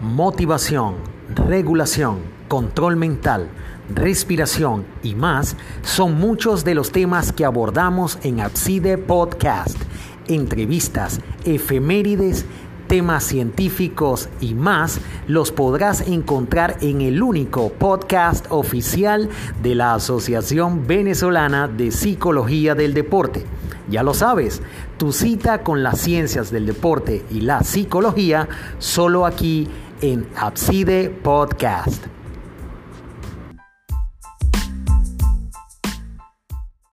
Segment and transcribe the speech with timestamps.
[0.00, 0.96] motivación,
[1.34, 3.48] regulación, control mental,
[3.94, 9.76] respiración y más son muchos de los temas que abordamos en Abside Podcast.
[10.28, 12.44] Entrevistas, efemérides,
[12.86, 19.28] temas científicos y más los podrás encontrar en el único podcast oficial
[19.62, 23.44] de la Asociación Venezolana de Psicología del Deporte.
[23.88, 24.62] Ya lo sabes,
[24.98, 29.68] tu cita con las ciencias del deporte y la psicología solo aquí
[30.00, 32.15] en Abside Podcast.